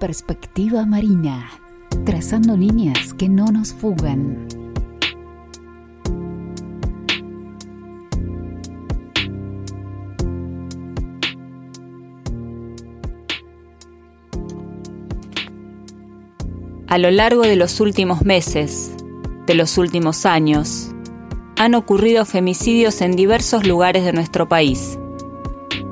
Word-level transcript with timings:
Perspectiva 0.00 0.86
Marina, 0.86 1.50
trazando 2.06 2.56
líneas 2.56 3.12
que 3.12 3.28
no 3.28 3.44
nos 3.48 3.74
fugan. 3.74 4.48
A 16.88 16.96
lo 16.96 17.10
largo 17.10 17.42
de 17.42 17.56
los 17.56 17.78
últimos 17.80 18.24
meses, 18.24 18.94
de 19.46 19.54
los 19.54 19.76
últimos 19.76 20.24
años, 20.24 20.92
han 21.58 21.74
ocurrido 21.74 22.24
femicidios 22.24 23.02
en 23.02 23.16
diversos 23.16 23.66
lugares 23.66 24.06
de 24.06 24.14
nuestro 24.14 24.48
país. 24.48 24.98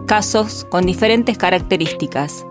Casos 0.07 0.67
con 0.71 0.87
diferentes 0.87 1.37
características, 1.37 2.47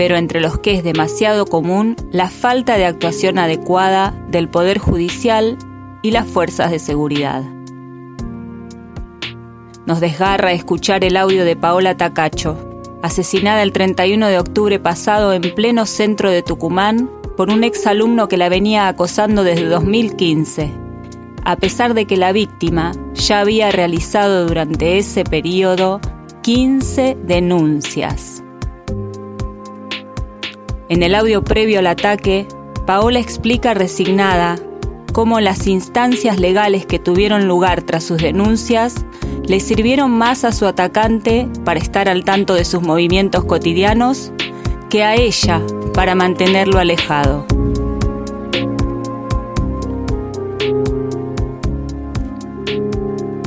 pero 0.00 0.16
entre 0.16 0.40
los 0.40 0.58
que 0.58 0.72
es 0.72 0.82
demasiado 0.82 1.44
común 1.44 1.94
la 2.10 2.30
falta 2.30 2.78
de 2.78 2.86
actuación 2.86 3.38
adecuada 3.38 4.14
del 4.30 4.48
Poder 4.48 4.78
Judicial 4.78 5.58
y 6.00 6.12
las 6.12 6.26
fuerzas 6.26 6.70
de 6.70 6.78
seguridad. 6.78 7.42
Nos 9.84 10.00
desgarra 10.00 10.52
escuchar 10.52 11.04
el 11.04 11.18
audio 11.18 11.44
de 11.44 11.54
Paola 11.54 11.98
Tacacho, 11.98 12.56
asesinada 13.02 13.62
el 13.62 13.72
31 13.72 14.28
de 14.28 14.38
octubre 14.38 14.78
pasado 14.78 15.34
en 15.34 15.42
pleno 15.54 15.84
centro 15.84 16.30
de 16.30 16.42
Tucumán 16.42 17.10
por 17.36 17.50
un 17.50 17.62
exalumno 17.62 18.26
que 18.26 18.38
la 18.38 18.48
venía 18.48 18.88
acosando 18.88 19.44
desde 19.44 19.66
2015, 19.66 20.72
a 21.44 21.56
pesar 21.56 21.92
de 21.92 22.06
que 22.06 22.16
la 22.16 22.32
víctima 22.32 22.92
ya 23.12 23.40
había 23.40 23.70
realizado 23.70 24.46
durante 24.46 24.96
ese 24.96 25.24
periodo 25.24 26.00
15 26.40 27.18
denuncias. 27.22 28.42
En 30.90 31.04
el 31.04 31.14
audio 31.14 31.44
previo 31.44 31.78
al 31.78 31.86
ataque, 31.86 32.48
Paola 32.84 33.20
explica 33.20 33.74
resignada 33.74 34.58
cómo 35.12 35.38
las 35.38 35.68
instancias 35.68 36.40
legales 36.40 36.84
que 36.84 36.98
tuvieron 36.98 37.46
lugar 37.46 37.82
tras 37.82 38.02
sus 38.02 38.20
denuncias 38.20 39.04
le 39.46 39.60
sirvieron 39.60 40.10
más 40.10 40.42
a 40.42 40.50
su 40.50 40.66
atacante 40.66 41.48
para 41.64 41.78
estar 41.78 42.08
al 42.08 42.24
tanto 42.24 42.54
de 42.54 42.64
sus 42.64 42.82
movimientos 42.82 43.44
cotidianos 43.44 44.32
que 44.88 45.04
a 45.04 45.14
ella 45.14 45.62
para 45.94 46.16
mantenerlo 46.16 46.80
alejado. 46.80 47.46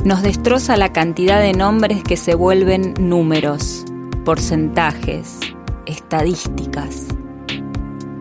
Nos 0.02 0.22
destroza 0.22 0.78
la 0.78 0.94
cantidad 0.94 1.42
de 1.42 1.52
nombres 1.52 2.02
que 2.02 2.16
se 2.16 2.34
vuelven 2.34 2.94
números, 2.98 3.84
porcentajes, 4.24 5.40
estadísticas. 5.84 7.13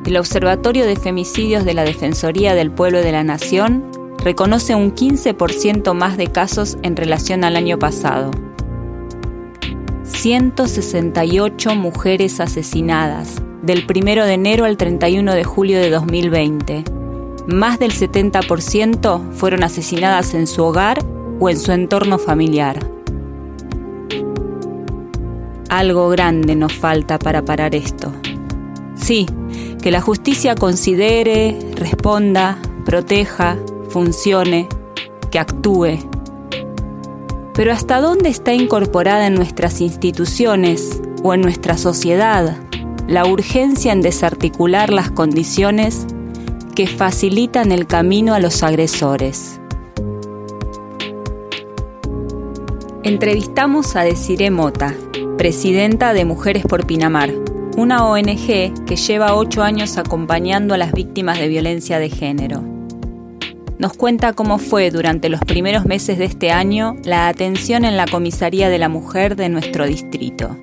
El 0.06 0.18
Observatorio 0.18 0.86
de 0.86 0.98
Femicidios 0.98 1.64
de 1.64 1.74
la 1.74 1.86
Defensoría 1.86 2.56
del 2.56 2.72
Pueblo 2.72 3.00
de 3.00 3.14
la 3.14 3.24
Nación 3.24 3.86
reconoce 4.18 4.76
un 4.76 4.94
15% 4.94 5.94
más 5.94 6.18
de 6.18 6.28
casos 6.28 6.78
en 6.82 6.98
relación 6.98 7.46
al 7.46 7.56
año 7.56 7.80
pasado. 7.80 8.32
168 10.04 11.76
mujeres 11.76 12.42
asesinadas, 12.42 13.42
del 13.62 13.86
1 13.90 14.26
de 14.26 14.34
enero 14.34 14.66
al 14.66 14.76
31 14.76 15.34
de 15.34 15.44
julio 15.46 15.80
de 15.80 15.90
2020. 15.90 16.84
Más 17.48 17.80
del 17.80 17.94
70% 17.94 19.32
fueron 19.32 19.64
asesinadas 19.64 20.34
en 20.34 20.48
su 20.48 20.64
hogar 20.64 21.00
o 21.40 21.50
en 21.50 21.58
su 21.58 21.72
entorno 21.72 22.18
familiar. 22.18 22.78
Algo 25.70 26.10
grande 26.10 26.58
nos 26.58 26.74
falta 26.74 27.18
para 27.18 27.46
parar 27.46 27.74
esto. 27.74 28.12
Sí, 28.96 29.26
que 29.84 29.92
la 29.92 30.00
justicia 30.00 30.56
considere, 30.56 31.60
responda, 31.76 32.58
proteja, 32.86 33.58
funcione, 33.90 34.70
que 35.30 35.40
actúe. 35.40 36.00
Pero 37.54 37.74
¿hasta 37.74 38.00
dónde 38.00 38.30
está 38.30 38.54
incorporada 38.54 39.28
en 39.28 39.36
nuestras 39.36 39.82
instituciones 39.82 41.02
o 41.22 41.34
en 41.34 41.42
nuestra 41.42 41.78
sociedad 41.78 42.58
la 43.08 43.26
urgencia 43.26 43.92
en 43.92 44.02
desarticular 44.02 44.92
las 44.92 45.12
condiciones 45.12 46.08
que 46.76 46.88
facilitan 46.88 47.74
el 47.74 47.86
camino 47.86 48.34
a 48.34 48.40
los 48.40 48.64
agresores. 48.64 49.60
Entrevistamos 53.04 53.98
a 53.98 54.04
Desiree 54.04 54.50
Mota, 54.50 54.96
presidenta 55.38 56.14
de 56.14 56.24
Mujeres 56.24 56.64
por 56.64 56.88
Pinamar, 56.88 57.43
una 57.76 58.06
ONG 58.06 58.86
que 58.86 58.96
lleva 58.96 59.36
ocho 59.36 59.64
años 59.64 59.98
acompañando 59.98 60.74
a 60.74 60.78
las 60.78 60.92
víctimas 60.92 61.40
de 61.40 61.48
violencia 61.48 62.00
de 62.00 62.10
género. 62.10 62.64
Nos 63.80 63.94
cuenta 63.94 64.34
cómo 64.34 64.60
fue 64.60 64.92
durante 64.92 65.30
los 65.30 65.42
primeros 65.42 65.86
meses 65.86 66.18
de 66.18 66.26
este 66.26 66.52
año 66.52 66.96
la 67.04 67.28
atención 67.28 67.86
en 67.86 67.98
la 67.98 68.06
comisaría 68.06 68.70
de 68.70 68.78
la 68.78 68.90
mujer 68.90 69.36
de 69.36 69.50
nuestro 69.50 69.86
distrito. 69.86 70.56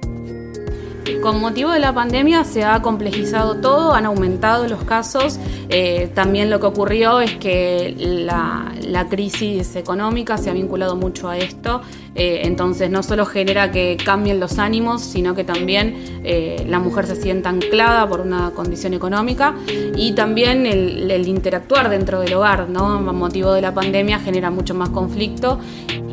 Con 1.22 1.38
motivo 1.40 1.70
de 1.70 1.80
la 1.80 1.92
pandemia 1.92 2.44
se 2.44 2.64
ha 2.64 2.80
complejizado 2.80 3.56
todo, 3.56 3.92
han 3.92 4.06
aumentado 4.06 4.66
los 4.68 4.84
casos. 4.84 5.38
Eh, 5.68 6.10
también 6.14 6.48
lo 6.48 6.60
que 6.60 6.66
ocurrió 6.66 7.20
es 7.20 7.36
que 7.36 7.94
la, 7.98 8.72
crisis 9.10 9.76
económica 9.76 10.38
se 10.38 10.50
ha 10.50 10.52
vinculado 10.52 10.96
mucho 10.96 11.28
a 11.28 11.36
esto. 11.36 11.82
Eh, 12.14 12.40
entonces 12.44 12.90
no 12.90 13.02
solo 13.02 13.24
genera 13.24 13.70
que 13.70 13.96
cambien 14.04 14.40
los 14.40 14.58
ánimos, 14.58 15.02
sino 15.02 15.34
que 15.34 15.44
también 15.44 16.20
eh, 16.24 16.64
la 16.68 16.80
mujer 16.80 17.06
se 17.06 17.14
sienta 17.14 17.50
anclada 17.50 18.08
por 18.08 18.20
una 18.20 18.50
condición 18.50 18.94
económica 18.94 19.54
y 19.94 20.12
también 20.12 20.66
el, 20.66 21.10
el 21.10 21.28
interactuar 21.28 21.88
dentro 21.88 22.20
del 22.20 22.34
hogar, 22.34 22.68
¿no? 22.68 22.86
A 22.86 23.12
motivo 23.12 23.52
de 23.52 23.62
la 23.62 23.72
pandemia 23.72 24.18
genera 24.18 24.50
mucho 24.50 24.74
más 24.74 24.88
conflicto 24.88 25.60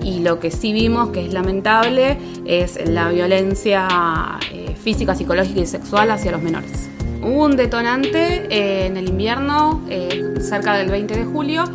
y 0.08 0.20
lo 0.20 0.40
que 0.40 0.52
sí 0.52 0.72
vimos, 0.72 1.10
que 1.10 1.26
es 1.26 1.34
lamentable, 1.34 2.18
es 2.46 2.80
la 2.90 3.10
violencia 3.10 4.40
eh, 4.54 4.74
física, 4.82 5.16
psicológica 5.16 5.60
y 5.60 5.66
sexual 5.66 6.12
hacia 6.12 6.32
los 6.32 6.42
menores. 6.42 6.90
Hubo 7.22 7.44
un 7.44 7.58
detonante 7.58 8.48
eh, 8.50 8.86
en 8.86 8.96
el 8.96 9.10
invierno, 9.10 9.82
eh, 9.90 10.36
cerca 10.40 10.76
del 10.76 10.90
20 10.90 11.14
de 11.14 11.26
julio, 11.26 11.66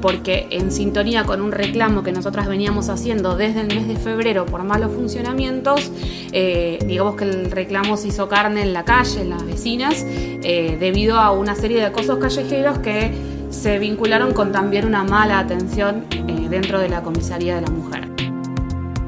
porque 0.00 0.46
en 0.50 0.70
sintonía 0.70 1.24
con 1.24 1.40
un 1.40 1.52
reclamo 1.52 2.02
que 2.02 2.12
nosotras 2.12 2.46
veníamos 2.48 2.88
haciendo 2.88 3.36
desde 3.36 3.60
el 3.62 3.68
mes 3.68 3.88
de 3.88 3.96
febrero 3.96 4.46
por 4.46 4.62
malos 4.62 4.92
funcionamientos, 4.92 5.90
digamos 6.30 7.16
que 7.16 7.24
el 7.24 7.50
reclamo 7.50 7.96
se 7.96 8.08
hizo 8.08 8.28
carne 8.28 8.62
en 8.62 8.72
la 8.72 8.84
calle, 8.84 9.22
en 9.22 9.30
las 9.30 9.44
vecinas, 9.44 10.04
debido 10.04 11.18
a 11.18 11.32
una 11.32 11.54
serie 11.56 11.78
de 11.78 11.86
acosos 11.86 12.18
callejeros 12.18 12.78
que 12.78 13.12
se 13.50 13.78
vincularon 13.78 14.32
con 14.32 14.52
también 14.52 14.84
una 14.84 15.04
mala 15.04 15.38
atención 15.38 16.04
eh, 16.12 16.46
dentro 16.48 16.78
de 16.78 16.88
la 16.88 17.02
comisaría 17.02 17.56
de 17.56 17.62
la 17.62 17.70
mujer. 17.70 18.08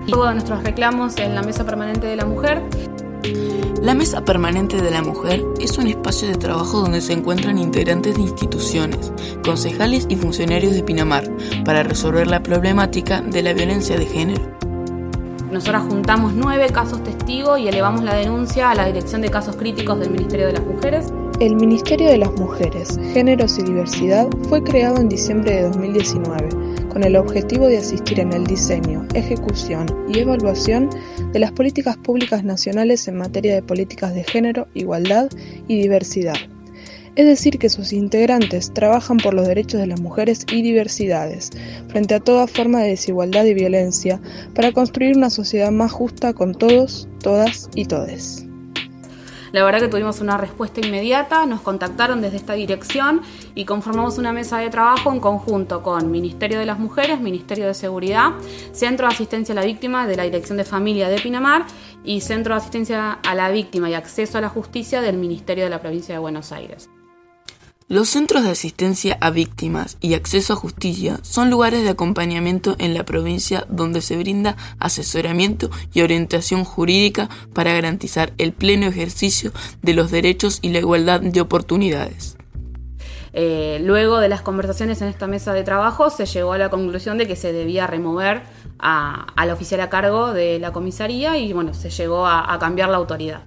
Luego 0.06 0.26
de 0.26 0.32
nuestros 0.32 0.62
reclamos 0.62 1.18
en 1.18 1.34
la 1.34 1.42
Mesa 1.42 1.64
Permanente 1.64 2.06
de 2.06 2.16
la 2.16 2.24
Mujer. 2.24 2.62
La 3.82 3.94
Mesa 3.94 4.24
Permanente 4.24 4.80
de 4.82 4.90
la 4.90 5.02
Mujer 5.02 5.44
es 5.60 5.78
un 5.78 5.86
espacio 5.86 6.28
de 6.28 6.36
trabajo 6.36 6.80
donde 6.80 7.00
se 7.00 7.12
encuentran 7.12 7.58
integrantes 7.58 8.16
de 8.16 8.22
instituciones, 8.22 9.12
concejales 9.44 10.06
y 10.08 10.16
funcionarios 10.16 10.74
de 10.74 10.82
Pinamar 10.82 11.24
para 11.64 11.82
resolver 11.82 12.26
la 12.26 12.42
problemática 12.42 13.20
de 13.20 13.42
la 13.42 13.52
violencia 13.52 13.96
de 13.96 14.06
género. 14.06 14.42
Nosotras 15.50 15.84
juntamos 15.88 16.34
nueve 16.34 16.68
casos 16.72 17.02
testigos 17.02 17.58
y 17.58 17.68
elevamos 17.68 18.02
la 18.02 18.14
denuncia 18.14 18.70
a 18.70 18.74
la 18.74 18.86
Dirección 18.86 19.22
de 19.22 19.30
Casos 19.30 19.56
Críticos 19.56 19.98
del 19.98 20.10
Ministerio 20.10 20.46
de 20.46 20.52
las 20.52 20.64
Mujeres 20.64 21.12
el 21.40 21.54
Ministerio 21.54 22.08
de 22.08 22.18
las 22.18 22.32
Mujeres, 22.32 22.98
Géneros 23.12 23.58
y 23.58 23.62
Diversidad 23.62 24.26
fue 24.48 24.60
creado 24.60 24.96
en 24.96 25.08
diciembre 25.08 25.54
de 25.54 25.62
2019 25.62 26.48
con 26.88 27.04
el 27.04 27.16
objetivo 27.16 27.66
de 27.66 27.78
asistir 27.78 28.20
en 28.20 28.32
el 28.32 28.46
diseño, 28.46 29.06
ejecución 29.14 29.86
y 30.08 30.18
evaluación 30.18 30.90
de 31.32 31.38
las 31.38 31.52
políticas 31.52 31.96
públicas 31.96 32.44
nacionales 32.44 33.06
en 33.08 33.16
materia 33.16 33.54
de 33.54 33.62
políticas 33.62 34.14
de 34.14 34.24
género, 34.24 34.66
igualdad 34.74 35.28
y 35.68 35.80
diversidad. 35.80 36.36
Es 37.16 37.26
decir, 37.26 37.58
que 37.58 37.68
sus 37.68 37.92
integrantes 37.92 38.72
trabajan 38.72 39.16
por 39.16 39.34
los 39.34 39.46
derechos 39.46 39.80
de 39.80 39.88
las 39.88 40.00
mujeres 40.00 40.46
y 40.52 40.62
diversidades, 40.62 41.50
frente 41.88 42.14
a 42.14 42.20
toda 42.20 42.46
forma 42.46 42.80
de 42.80 42.90
desigualdad 42.90 43.44
y 43.44 43.54
violencia, 43.54 44.20
para 44.54 44.72
construir 44.72 45.16
una 45.16 45.30
sociedad 45.30 45.72
más 45.72 45.90
justa 45.90 46.32
con 46.32 46.54
todos, 46.54 47.08
todas 47.20 47.68
y 47.74 47.86
todes. 47.86 48.47
La 49.52 49.64
verdad 49.64 49.80
que 49.80 49.88
tuvimos 49.88 50.20
una 50.20 50.36
respuesta 50.36 50.80
inmediata, 50.80 51.46
nos 51.46 51.60
contactaron 51.60 52.20
desde 52.20 52.36
esta 52.36 52.52
dirección 52.54 53.22
y 53.54 53.64
conformamos 53.64 54.18
una 54.18 54.32
mesa 54.32 54.58
de 54.58 54.70
trabajo 54.70 55.12
en 55.12 55.20
conjunto 55.20 55.82
con 55.82 56.10
Ministerio 56.10 56.58
de 56.58 56.66
las 56.66 56.78
Mujeres, 56.78 57.20
Ministerio 57.20 57.66
de 57.66 57.74
Seguridad, 57.74 58.32
Centro 58.72 59.08
de 59.08 59.14
Asistencia 59.14 59.52
a 59.52 59.56
la 59.56 59.64
Víctima 59.64 60.06
de 60.06 60.16
la 60.16 60.24
Dirección 60.24 60.58
de 60.58 60.64
Familia 60.64 61.08
de 61.08 61.20
Pinamar 61.20 61.64
y 62.04 62.20
Centro 62.20 62.54
de 62.54 62.60
Asistencia 62.60 63.12
a 63.12 63.34
la 63.34 63.50
Víctima 63.50 63.88
y 63.88 63.94
Acceso 63.94 64.38
a 64.38 64.40
la 64.40 64.48
Justicia 64.48 65.00
del 65.00 65.16
Ministerio 65.16 65.64
de 65.64 65.70
la 65.70 65.80
Provincia 65.80 66.14
de 66.14 66.18
Buenos 66.18 66.52
Aires. 66.52 66.90
Los 67.90 68.10
centros 68.10 68.44
de 68.44 68.50
asistencia 68.50 69.16
a 69.22 69.30
víctimas 69.30 69.96
y 70.02 70.12
acceso 70.12 70.52
a 70.52 70.56
justicia 70.56 71.20
son 71.22 71.48
lugares 71.48 71.82
de 71.82 71.88
acompañamiento 71.88 72.76
en 72.78 72.92
la 72.92 73.06
provincia 73.06 73.64
donde 73.70 74.02
se 74.02 74.18
brinda 74.18 74.58
asesoramiento 74.78 75.70
y 75.94 76.02
orientación 76.02 76.64
jurídica 76.64 77.30
para 77.54 77.72
garantizar 77.72 78.34
el 78.36 78.52
pleno 78.52 78.88
ejercicio 78.88 79.52
de 79.80 79.94
los 79.94 80.10
derechos 80.10 80.58
y 80.60 80.68
la 80.68 80.80
igualdad 80.80 81.22
de 81.22 81.40
oportunidades. 81.40 82.36
Eh, 83.32 83.80
luego 83.82 84.18
de 84.20 84.28
las 84.28 84.42
conversaciones 84.42 85.00
en 85.00 85.08
esta 85.08 85.26
mesa 85.26 85.54
de 85.54 85.64
trabajo 85.64 86.10
se 86.10 86.26
llegó 86.26 86.52
a 86.52 86.58
la 86.58 86.68
conclusión 86.68 87.16
de 87.16 87.26
que 87.26 87.36
se 87.36 87.54
debía 87.54 87.86
remover 87.86 88.42
al 88.78 89.50
oficial 89.50 89.80
a 89.80 89.88
cargo 89.88 90.34
de 90.34 90.58
la 90.58 90.72
comisaría 90.72 91.38
y 91.38 91.54
bueno, 91.54 91.72
se 91.72 91.88
llegó 91.88 92.26
a 92.26 92.54
cambiar 92.60 92.90
la 92.90 92.98
autoridad 92.98 93.44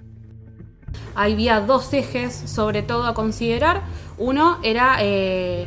había 1.14 1.60
dos 1.60 1.92
ejes 1.92 2.34
sobre 2.34 2.82
todo 2.82 3.06
a 3.06 3.14
considerar. 3.14 3.82
Uno 4.22 4.58
era 4.62 4.98
eh, 5.00 5.66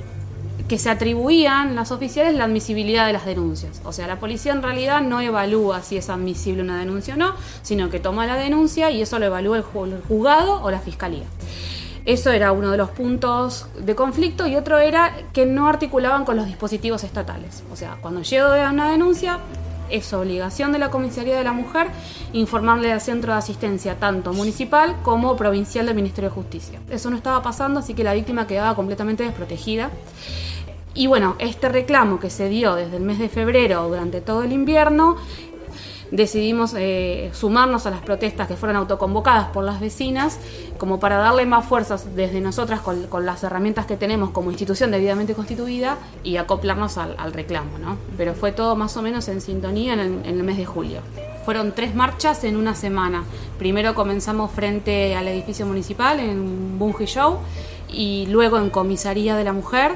que 0.70 0.80
se 0.80 0.90
atribuían 0.90 1.76
las 1.76 1.92
oficiales 1.92 2.34
la 2.36 2.46
admisibilidad 2.46 3.06
de 3.06 3.12
las 3.12 3.26
denuncias. 3.26 3.82
O 3.84 3.92
sea, 3.92 4.08
la 4.08 4.18
policía 4.18 4.54
en 4.54 4.64
realidad 4.64 5.02
no 5.02 5.20
evalúa 5.20 5.82
si 5.82 5.98
es 5.98 6.10
admisible 6.10 6.62
una 6.62 6.80
denuncia 6.80 7.16
o 7.16 7.18
no, 7.18 7.34
sino 7.64 7.90
que 7.90 8.00
toma 8.00 8.26
la 8.26 8.38
denuncia 8.38 8.92
y 8.92 9.02
eso 9.02 9.20
lo 9.20 9.26
evalúa 9.26 9.58
el 9.58 9.64
juzgado 9.64 10.64
o 10.64 10.72
la 10.72 10.80
fiscalía. 10.80 11.26
Eso 12.06 12.32
era 12.32 12.54
uno 12.54 12.72
de 12.72 12.78
los 12.78 12.92
puntos 12.92 13.68
de 13.78 13.94
conflicto 13.94 14.48
y 14.48 14.56
otro 14.56 14.80
era 14.80 15.14
que 15.34 15.46
no 15.46 15.68
articulaban 15.68 16.24
con 16.24 16.38
los 16.38 16.46
dispositivos 16.46 17.04
estatales. 17.04 17.62
O 17.74 17.76
sea, 17.76 17.98
cuando 18.00 18.22
llega 18.22 18.70
una 18.70 18.90
denuncia, 18.90 19.40
es 19.90 20.12
obligación 20.14 20.72
de 20.72 20.80
la 20.80 20.92
Comisaría 20.92 21.38
de 21.38 21.44
la 21.44 21.54
Mujer 21.54 21.88
informarle 22.34 22.92
al 22.92 23.02
centro 23.02 23.34
de 23.34 23.40
asistencia 23.40 24.00
tanto 24.00 24.34
municipal 24.34 24.96
como 25.04 25.36
provincial 25.36 25.86
del 25.86 25.96
Ministerio 25.96 26.30
de 26.30 26.36
Justicia. 26.36 26.80
Eso 26.90 27.10
no 27.10 27.18
estaba 27.18 27.42
pasando, 27.42 27.80
así 27.80 27.94
que 27.94 28.04
la 28.04 28.14
víctima 28.14 28.48
quedaba 28.48 28.76
completamente 28.76 29.24
desprotegida. 29.24 29.92
Y 30.98 31.08
bueno, 31.08 31.36
este 31.40 31.68
reclamo 31.68 32.22
que 32.22 32.30
se 32.30 32.48
dio 32.48 32.76
desde 32.76 32.96
el 32.96 33.04
mes 33.04 33.20
de 33.20 33.28
febrero 33.28 33.90
durante 33.90 34.22
todo 34.22 34.44
el 34.44 34.54
invierno 34.54 35.18
decidimos 36.12 36.74
eh, 36.78 37.30
sumarnos 37.34 37.86
a 37.86 37.92
las 37.92 38.02
protestas 38.02 38.48
que 38.48 38.56
fueron 38.56 38.76
autoconvocadas 38.78 39.50
por 39.50 39.64
las 39.64 39.80
vecinas, 39.80 40.40
como 40.78 41.00
para 41.00 41.18
darle 41.18 41.46
más 41.46 41.66
fuerzas 41.66 42.16
desde 42.16 42.42
nosotras 42.42 42.82
con, 42.82 43.26
las 43.26 43.44
herramientas 43.44 43.86
que 43.86 43.98
tenemos 43.98 44.32
como 44.32 44.52
institución 44.52 44.92
debidamente 44.92 45.34
constituida 45.34 45.98
y 46.24 46.38
acoplarnos 46.38 46.98
al, 46.98 47.34
reclamo, 47.34 47.78
¿no? 47.80 47.98
Pero 48.18 48.34
fue 48.34 48.52
todo 48.52 48.76
más 48.76 48.96
o 48.98 49.02
menos 49.02 49.28
en 49.28 49.42
sintonía 49.42 49.94
en 49.94 50.24
el, 50.26 50.44
mes 50.44 50.58
de 50.58 50.66
julio. 50.66 51.00
Fueron 51.44 51.74
tres 51.74 51.96
marchas 51.96 52.44
en 52.44 52.56
una 52.56 52.76
semana. 52.76 53.24
Primero 53.58 53.96
comenzamos 53.96 54.52
frente 54.52 55.16
al 55.16 55.28
edificio 55.28 55.66
municipal 55.66 56.20
en 56.20 56.78
Bungie 56.78 57.08
Show 57.08 57.38
y 57.88 58.26
luego 58.28 58.58
en 58.58 58.70
Comisaría 58.70 59.36
de 59.36 59.44
la 59.44 59.54
Mujer 59.54 59.94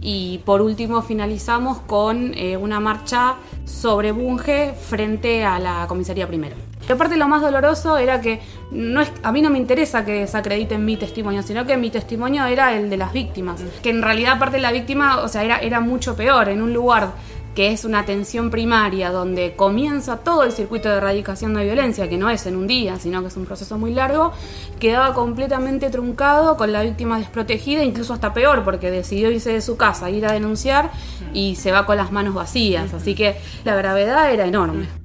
y 0.00 0.38
por 0.44 0.62
último 0.62 1.02
finalizamos 1.02 1.78
con 1.80 2.32
eh, 2.34 2.56
una 2.56 2.80
marcha 2.80 3.36
sobre 3.70 4.12
Bunge 4.12 4.74
frente 4.74 5.44
a 5.44 5.58
la 5.58 5.86
comisaría 5.88 6.26
primero. 6.26 6.56
Y 6.88 6.92
aparte 6.92 7.16
lo 7.16 7.28
más 7.28 7.40
doloroso 7.40 7.98
era 7.98 8.20
que 8.20 8.40
no 8.72 9.00
es, 9.00 9.12
a 9.22 9.30
mí 9.32 9.42
no 9.42 9.50
me 9.50 9.58
interesa 9.58 10.04
que 10.04 10.20
desacrediten 10.20 10.84
mi 10.84 10.96
testimonio, 10.96 11.42
sino 11.42 11.64
que 11.64 11.76
mi 11.76 11.90
testimonio 11.90 12.44
era 12.46 12.74
el 12.74 12.90
de 12.90 12.96
las 12.96 13.12
víctimas. 13.12 13.62
Que 13.82 13.90
en 13.90 14.02
realidad 14.02 14.34
aparte 14.34 14.56
de 14.56 14.62
la 14.62 14.72
víctima, 14.72 15.18
o 15.18 15.28
sea, 15.28 15.44
era, 15.44 15.58
era 15.58 15.80
mucho 15.80 16.16
peor. 16.16 16.48
En 16.48 16.60
un 16.60 16.72
lugar 16.72 17.12
que 17.54 17.72
es 17.72 17.84
una 17.84 18.00
atención 18.00 18.50
primaria 18.50 19.10
donde 19.10 19.54
comienza 19.56 20.18
todo 20.18 20.44
el 20.44 20.52
circuito 20.52 20.88
de 20.88 20.96
erradicación 20.96 21.54
de 21.54 21.64
violencia, 21.64 22.08
que 22.08 22.16
no 22.16 22.30
es 22.30 22.46
en 22.46 22.56
un 22.56 22.66
día, 22.66 22.98
sino 22.98 23.22
que 23.22 23.28
es 23.28 23.36
un 23.36 23.44
proceso 23.44 23.78
muy 23.78 23.92
largo, 23.92 24.32
quedaba 24.78 25.14
completamente 25.14 25.90
truncado 25.90 26.56
con 26.56 26.72
la 26.72 26.82
víctima 26.82 27.18
desprotegida, 27.18 27.84
incluso 27.84 28.14
hasta 28.14 28.32
peor, 28.32 28.64
porque 28.64 28.90
decidió 28.90 29.30
irse 29.30 29.52
de 29.52 29.60
su 29.60 29.76
casa, 29.76 30.10
ir 30.10 30.26
a 30.26 30.32
denunciar 30.32 30.90
y 31.32 31.56
se 31.56 31.72
va 31.72 31.86
con 31.86 31.96
las 31.96 32.12
manos 32.12 32.34
vacías. 32.34 32.94
Así 32.94 33.14
que 33.14 33.36
la 33.64 33.74
gravedad 33.74 34.32
era 34.32 34.46
enorme. 34.46 35.00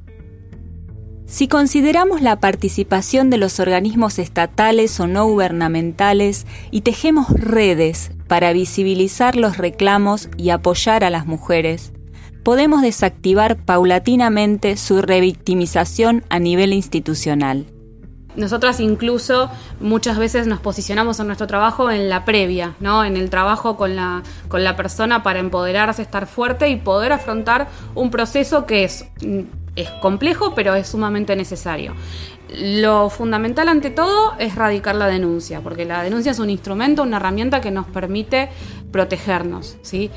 Si 1.28 1.48
consideramos 1.48 2.22
la 2.22 2.40
participación 2.40 3.32
de 3.32 3.40
los 3.40 3.60
organismos 3.60 4.20
estatales 4.20 5.00
o 5.00 5.08
no 5.08 5.26
gubernamentales 5.26 6.46
y 6.70 6.82
tejemos 6.82 7.30
redes 7.32 8.12
para 8.28 8.54
visibilizar 8.54 9.36
los 9.36 9.58
reclamos 9.58 10.30
y 10.38 10.52
apoyar 10.52 11.04
a 11.04 11.10
las 11.10 11.26
mujeres, 11.26 11.95
podemos 12.46 12.84
desactivar 12.84 13.58
paulatinamente 13.58 14.78
su 14.78 15.02
revictimización 15.02 16.24
a 16.30 16.38
nivel 16.38 16.74
institucional. 16.74 17.66
Nosotras 18.36 18.80
incluso 18.80 19.50
muchas 19.80 20.20
veces 20.20 20.46
nos 20.46 20.60
posicionamos 20.60 21.20
en 21.20 21.26
nuestro 21.26 21.48
trabajo 21.48 21.90
en 21.90 22.08
la 22.08 22.24
previa, 22.24 22.76
¿no? 22.80 23.04
En 23.04 23.18
el 23.18 23.32
trabajo 23.32 23.78
con 23.78 23.96
la, 23.96 24.22
con 24.48 24.64
la 24.64 24.76
persona 24.76 25.24
para 25.24 25.40
empoderarse, 25.40 26.04
estar 26.04 26.28
fuerte 26.28 26.70
y 26.70 26.76
poder 26.76 27.14
afrontar 27.14 27.68
un 27.96 28.12
proceso 28.12 28.68
que 28.68 28.84
es, 28.84 29.08
es 29.76 29.90
complejo, 30.02 30.54
pero 30.54 30.76
es 30.76 30.88
sumamente 30.88 31.36
necesario. 31.36 31.96
Lo 32.50 33.10
fundamental 33.10 33.70
ante 33.70 33.90
todo 33.90 34.34
es 34.38 34.54
radicar 34.54 34.96
la 34.96 35.08
denuncia, 35.08 35.62
porque 35.62 35.84
la 35.84 36.04
denuncia 36.04 36.32
es 36.32 36.40
un 36.40 36.52
instrumento, 36.52 37.02
una 37.02 37.18
herramienta 37.18 37.60
que 37.60 37.72
nos 37.72 37.88
permite 37.88 38.50
protegernos, 38.92 39.78
¿sí? 39.82 40.12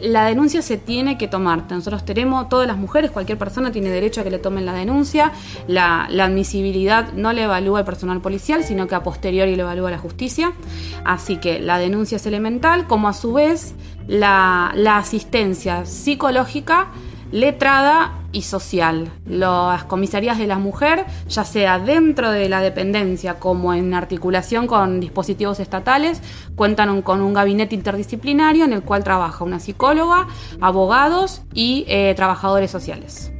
La 0.00 0.24
denuncia 0.24 0.62
se 0.62 0.76
tiene 0.76 1.18
que 1.18 1.28
tomar. 1.28 1.64
Nosotros 1.70 2.04
tenemos, 2.04 2.48
todas 2.48 2.66
las 2.66 2.76
mujeres, 2.76 3.10
cualquier 3.10 3.38
persona 3.38 3.72
tiene 3.72 3.90
derecho 3.90 4.20
a 4.20 4.24
que 4.24 4.30
le 4.30 4.38
tomen 4.38 4.66
la 4.66 4.72
denuncia. 4.72 5.32
La, 5.66 6.04
admisibilidad 6.04 7.12
no 7.12 7.32
le 7.32 7.44
evalúa 7.44 7.80
el 7.80 7.84
personal 7.84 8.20
policial, 8.20 8.64
sino 8.64 8.86
que 8.86 8.94
a 8.94 9.02
posteriori 9.02 9.56
le 9.56 9.62
evalúa 9.62 9.90
la 9.90 9.98
justicia. 9.98 10.52
Así 11.04 11.36
que 11.36 11.60
la 11.60 11.78
denuncia 11.78 12.16
es 12.16 12.26
elemental, 12.26 12.86
como 12.86 13.08
a 13.08 13.12
su 13.12 13.32
vez 13.32 13.74
la, 14.06 14.72
la 14.74 14.98
asistencia 14.98 15.84
psicológica 15.84 16.88
letrada 17.32 18.12
y 18.36 18.42
social. 18.42 19.10
Las 19.24 19.84
comisarías 19.84 20.36
de 20.36 20.46
la 20.46 20.58
mujer, 20.58 21.06
ya 21.26 21.42
sea 21.44 21.78
dentro 21.78 22.30
de 22.30 22.50
la 22.50 22.60
dependencia 22.60 23.38
como 23.38 23.72
en 23.72 23.94
articulación 23.94 24.66
con 24.66 25.00
dispositivos 25.00 25.58
estatales, 25.58 26.20
cuentan 26.54 27.00
con 27.00 27.22
un 27.22 27.32
gabinete 27.32 27.74
interdisciplinario 27.74 28.66
en 28.66 28.74
el 28.74 28.82
cual 28.82 29.02
trabaja 29.04 29.42
una 29.42 29.58
psicóloga, 29.58 30.26
abogados 30.60 31.42
y 31.54 31.86
eh, 31.88 32.12
trabajadores 32.14 32.70
sociales. 32.70 33.32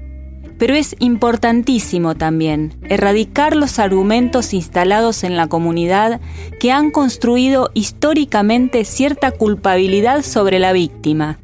Pero 0.58 0.74
es 0.74 0.96
importantísimo 0.98 2.14
también 2.14 2.78
erradicar 2.88 3.54
los 3.54 3.78
argumentos 3.78 4.54
instalados 4.54 5.24
en 5.24 5.36
la 5.36 5.46
comunidad 5.46 6.22
que 6.58 6.72
han 6.72 6.90
construido 6.90 7.70
históricamente 7.74 8.86
cierta 8.86 9.30
culpabilidad 9.32 10.22
sobre 10.22 10.58
la 10.58 10.72
víctima 10.72 11.38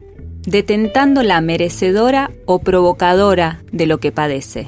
detentando 0.46 1.22
la 1.22 1.40
merecedora 1.40 2.30
o 2.46 2.60
provocadora 2.60 3.62
de 3.72 3.86
lo 3.86 3.98
que 3.98 4.12
padece. 4.12 4.66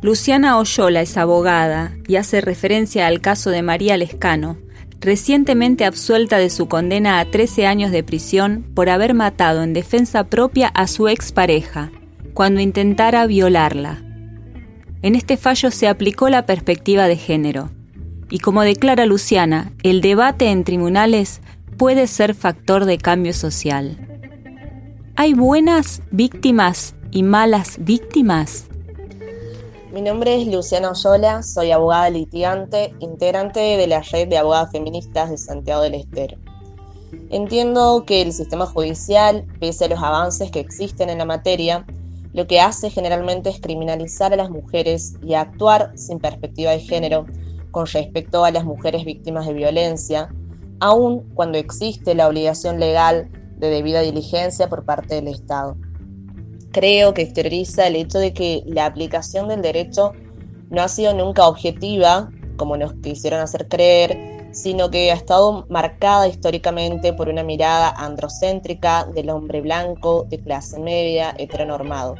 Luciana 0.00 0.58
Oyola 0.58 1.02
es 1.02 1.16
abogada 1.16 1.96
y 2.06 2.16
hace 2.16 2.40
referencia 2.40 3.08
al 3.08 3.20
caso 3.20 3.50
de 3.50 3.62
María 3.62 3.96
Lescano, 3.96 4.56
recientemente 5.00 5.84
absuelta 5.84 6.38
de 6.38 6.50
su 6.50 6.68
condena 6.68 7.18
a 7.18 7.24
13 7.24 7.66
años 7.66 7.90
de 7.90 8.04
prisión 8.04 8.64
por 8.74 8.88
haber 8.90 9.14
matado 9.14 9.62
en 9.62 9.72
defensa 9.72 10.24
propia 10.24 10.68
a 10.68 10.86
su 10.86 11.08
expareja, 11.08 11.90
cuando 12.32 12.60
intentara 12.60 13.26
violarla. 13.26 14.02
En 15.02 15.16
este 15.16 15.36
fallo 15.36 15.70
se 15.70 15.88
aplicó 15.88 16.28
la 16.28 16.46
perspectiva 16.46 17.08
de 17.08 17.16
género, 17.16 17.70
y 18.30 18.38
como 18.38 18.62
declara 18.62 19.06
Luciana, 19.06 19.72
el 19.82 20.00
debate 20.00 20.50
en 20.50 20.62
tribunales 20.62 21.40
puede 21.78 22.08
ser 22.08 22.34
factor 22.34 22.84
de 22.84 22.98
cambio 22.98 23.32
social. 23.32 23.96
¿Hay 25.14 25.32
buenas 25.32 26.02
víctimas 26.10 26.96
y 27.12 27.22
malas 27.22 27.76
víctimas? 27.78 28.66
Mi 29.92 30.02
nombre 30.02 30.42
es 30.42 30.48
Luciana 30.48 30.90
Oyola, 30.90 31.42
soy 31.44 31.70
abogada 31.70 32.10
litigante, 32.10 32.94
integrante 32.98 33.60
de 33.60 33.86
la 33.86 34.02
red 34.02 34.28
de 34.28 34.38
abogadas 34.38 34.72
feministas 34.72 35.30
de 35.30 35.38
Santiago 35.38 35.82
del 35.82 35.94
Estero. 35.94 36.36
Entiendo 37.30 38.04
que 38.04 38.22
el 38.22 38.32
sistema 38.32 38.66
judicial, 38.66 39.46
pese 39.60 39.84
a 39.84 39.88
los 39.88 40.02
avances 40.02 40.50
que 40.50 40.60
existen 40.60 41.08
en 41.10 41.18
la 41.18 41.24
materia, 41.24 41.86
lo 42.32 42.46
que 42.48 42.60
hace 42.60 42.90
generalmente 42.90 43.50
es 43.50 43.60
criminalizar 43.60 44.32
a 44.32 44.36
las 44.36 44.50
mujeres 44.50 45.14
y 45.22 45.34
actuar 45.34 45.92
sin 45.96 46.18
perspectiva 46.18 46.72
de 46.72 46.80
género 46.80 47.24
con 47.70 47.86
respecto 47.86 48.44
a 48.44 48.50
las 48.50 48.64
mujeres 48.64 49.04
víctimas 49.04 49.46
de 49.46 49.54
violencia, 49.54 50.28
aun 50.80 51.28
cuando 51.34 51.58
existe 51.58 52.14
la 52.14 52.28
obligación 52.28 52.78
legal 52.78 53.30
de 53.56 53.68
debida 53.68 54.00
diligencia 54.00 54.68
por 54.68 54.84
parte 54.84 55.16
del 55.16 55.28
Estado. 55.28 55.76
Creo 56.70 57.14
que 57.14 57.22
exterioriza 57.22 57.86
el 57.86 57.96
hecho 57.96 58.18
de 58.18 58.32
que 58.32 58.62
la 58.66 58.86
aplicación 58.86 59.48
del 59.48 59.62
derecho 59.62 60.12
no 60.70 60.82
ha 60.82 60.88
sido 60.88 61.14
nunca 61.14 61.48
objetiva, 61.48 62.30
como 62.56 62.76
nos 62.76 62.92
quisieron 62.94 63.40
hacer 63.40 63.68
creer, 63.68 64.50
sino 64.52 64.90
que 64.90 65.10
ha 65.10 65.14
estado 65.14 65.66
marcada 65.68 66.28
históricamente 66.28 67.12
por 67.12 67.28
una 67.28 67.42
mirada 67.42 67.90
androcéntrica 67.90 69.04
del 69.04 69.30
hombre 69.30 69.60
blanco 69.60 70.26
de 70.28 70.38
clase 70.38 70.78
media 70.78 71.34
heteronormado. 71.38 72.14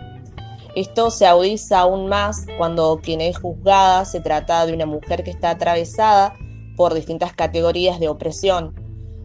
Esto 0.74 1.10
se 1.10 1.26
agudiza 1.26 1.80
aún 1.80 2.08
más 2.08 2.46
cuando 2.56 3.00
quien 3.02 3.20
es 3.20 3.38
juzgada 3.38 4.04
se 4.04 4.20
trata 4.20 4.66
de 4.66 4.74
una 4.74 4.86
mujer 4.86 5.24
que 5.24 5.30
está 5.30 5.50
atravesada 5.50 6.34
por 6.78 6.94
distintas 6.94 7.32
categorías 7.32 7.98
de 7.98 8.08
opresión. 8.08 8.72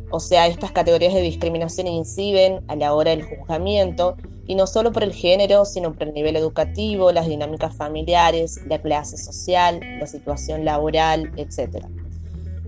O 0.09 0.19
sea, 0.19 0.47
estas 0.47 0.71
categorías 0.71 1.13
de 1.13 1.21
discriminación 1.21 1.87
inciden 1.87 2.63
a 2.67 2.75
la 2.75 2.95
hora 2.95 3.11
del 3.11 3.23
juzgamiento 3.23 4.17
y 4.47 4.55
no 4.55 4.65
solo 4.65 4.91
por 4.91 5.03
el 5.03 5.13
género, 5.13 5.63
sino 5.63 5.93
por 5.93 6.07
el 6.07 6.15
nivel 6.15 6.35
educativo, 6.35 7.11
las 7.11 7.27
dinámicas 7.27 7.75
familiares, 7.75 8.59
la 8.67 8.81
clase 8.81 9.17
social, 9.17 9.79
la 9.99 10.07
situación 10.07 10.65
laboral, 10.65 11.31
etc. 11.37 11.85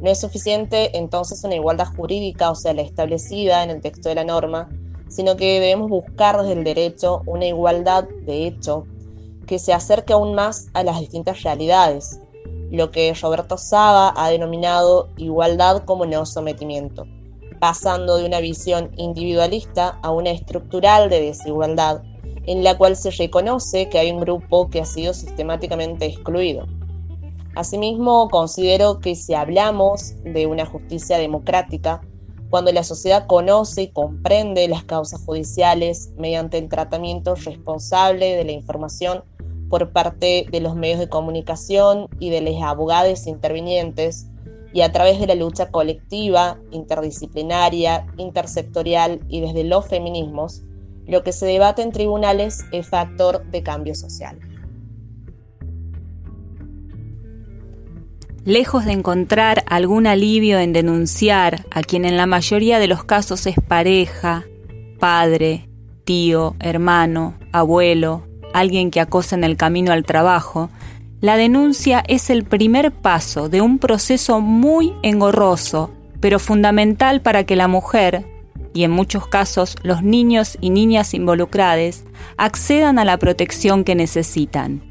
No 0.02 0.12
es 0.12 0.20
suficiente 0.20 0.96
entonces 0.96 1.44
una 1.44 1.56
igualdad 1.56 1.88
jurídica, 1.88 2.52
o 2.52 2.56
sea, 2.56 2.76
la 2.76 2.84
establecida 2.84 3.64
en 3.64 3.72
el 3.72 3.82
texto 3.82 4.10
de 4.10 4.16
la 4.16 4.24
norma, 4.24 4.70
sino 5.08 5.36
que 5.36 5.60
debemos 5.60 5.90
buscar 5.90 6.40
desde 6.40 6.54
el 6.54 6.64
derecho 6.64 7.24
una 7.26 7.48
igualdad 7.48 8.06
de 8.26 8.46
hecho 8.46 8.86
que 9.48 9.58
se 9.58 9.74
acerque 9.74 10.14
aún 10.14 10.36
más 10.36 10.68
a 10.74 10.84
las 10.84 11.00
distintas 11.00 11.42
realidades, 11.42 12.20
lo 12.72 12.92
que 12.92 13.14
Roberto 13.14 13.58
Saba 13.58 14.14
ha 14.16 14.30
denominado 14.30 15.10
igualdad 15.18 15.84
como 15.86 16.06
no 16.06 16.26
sometimiento 16.26 17.06
pasando 17.60 18.18
de 18.18 18.26
una 18.26 18.40
visión 18.40 18.92
individualista 18.98 20.00
a 20.02 20.12
una 20.12 20.32
estructural 20.32 21.10
de 21.10 21.22
desigualdad, 21.22 22.04
en 22.46 22.64
la 22.64 22.78
cual 22.78 22.96
se 22.96 23.12
reconoce 23.12 23.90
que 23.90 24.00
hay 24.00 24.12
un 24.12 24.20
grupo 24.20 24.70
que 24.70 24.82
ha 24.82 24.86
sido 24.86 25.14
sistemáticamente 25.14 26.06
excluido. 26.06 26.68
Asimismo, 27.56 28.30
considero 28.30 29.00
que 29.00 29.16
si 29.16 29.34
hablamos 29.34 30.14
de 30.24 30.46
una 30.46 30.66
justicia 30.66 31.18
democrática, 31.18 32.02
cuando 32.50 32.72
la 32.72 32.84
sociedad 32.84 33.26
conoce 33.28 33.84
y 33.84 33.92
comprende 33.92 34.68
las 34.68 34.84
causas 34.84 35.24
judiciales 35.26 36.12
mediante 36.18 36.58
el 36.58 36.70
tratamiento 36.70 37.36
responsable 37.36 38.36
de 38.36 38.44
la 38.44 38.52
información 38.52 39.24
por 39.70 39.92
parte 39.92 40.46
de 40.52 40.60
los 40.62 40.76
medios 40.76 41.00
de 41.00 41.10
comunicación 41.10 42.08
y 42.20 42.30
de 42.30 42.42
los 42.42 42.62
abogados 42.62 43.28
intervinientes, 43.28 44.28
y 44.74 44.82
a 44.82 44.92
través 44.92 45.20
de 45.22 45.28
la 45.28 45.36
lucha 45.36 45.72
colectiva, 45.72 46.60
interdisciplinaria, 46.72 48.08
intersectorial 48.18 49.22
y 49.30 49.40
desde 49.40 49.64
los 49.64 49.88
feminismos, 49.88 50.64
lo 51.08 51.24
que 51.24 51.32
se 51.32 51.46
debate 51.46 51.82
en 51.82 51.94
tribunales 51.94 52.66
es 52.74 52.88
factor 52.88 53.46
de 53.52 53.64
cambio 53.64 53.96
social. 53.96 54.38
Lejos 58.44 58.86
de 58.86 58.92
encontrar 58.92 59.64
algún 59.66 60.08
alivio 60.08 60.60
en 60.60 60.74
denunciar 60.74 61.66
a 61.72 61.82
quien 61.82 62.06
en 62.06 62.18
la 62.18 62.28
mayoría 62.28 62.78
de 62.78 62.88
los 62.88 63.04
casos 63.04 63.48
es 63.48 63.56
pareja, 63.68 64.44
padre, 65.00 65.70
tío, 66.04 66.56
hermano, 66.60 67.40
abuelo, 67.52 68.28
alguien 68.60 68.92
que 68.92 69.02
acosa 69.02 69.36
en 69.36 69.44
el 69.44 69.58
camino 69.58 69.92
al 69.92 70.04
trabajo, 70.04 70.70
la 71.22 71.38
denuncia 71.38 72.04
es 72.08 72.30
el 72.30 72.44
primer 72.44 72.92
paso 72.92 73.50
de 73.50 73.62
un 73.62 73.80
proceso 73.80 74.42
muy 74.42 74.94
engorroso, 75.02 75.92
pero 76.20 76.40
fundamental 76.40 77.22
para 77.22 77.46
que 77.46 77.56
la 77.56 77.68
mujer, 77.68 78.26
y 78.74 78.84
en 78.84 78.92
muchos 78.92 79.28
casos 79.28 79.76
los 79.84 80.04
niños 80.04 80.58
y 80.62 80.70
niñas 80.70 81.14
involucradas, 81.14 82.04
accedan 82.38 83.00
a 83.00 83.06
la 83.06 83.18
protección 83.18 83.84
que 83.84 83.96
necesitan. 83.96 84.84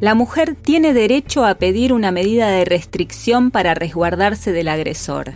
La 0.00 0.14
mujer 0.14 0.54
tiene 0.54 0.92
derecho 0.92 1.46
a 1.46 1.54
pedir 1.54 1.94
una 1.94 2.10
medida 2.10 2.48
de 2.48 2.66
restricción 2.66 3.50
para 3.50 3.74
resguardarse 3.74 4.52
del 4.52 4.68
agresor. 4.68 5.32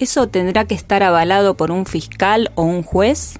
¿Eso 0.00 0.28
tendrá 0.28 0.64
que 0.64 0.74
estar 0.74 1.02
avalado 1.02 1.58
por 1.58 1.70
un 1.70 1.84
fiscal 1.84 2.50
o 2.54 2.62
un 2.62 2.82
juez? 2.82 3.38